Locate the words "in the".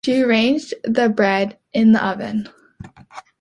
1.73-2.03